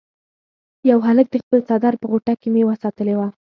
یو 0.89 0.99
هلک 1.07 1.27
د 1.31 1.35
خپل 1.43 1.59
څادر 1.67 1.93
په 2.01 2.05
غوټه 2.11 2.33
کې 2.41 2.47
میوه 2.55 2.75
ساتلې 2.83 3.15
وه. 3.19 3.27